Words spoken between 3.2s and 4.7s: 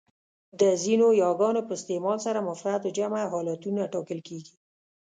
حالتونه ټاکل کېږي.